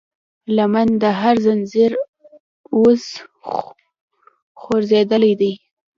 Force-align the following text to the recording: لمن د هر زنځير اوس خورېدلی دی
لمن 0.57 0.87
د 1.01 1.03
هر 1.19 1.35
زنځير 1.45 1.91
اوس 2.75 3.03
خورېدلی 4.59 5.33
دی 5.41 5.53